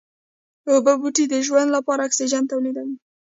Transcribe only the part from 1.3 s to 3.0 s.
ژوند لپاره اکسيجن توليدوي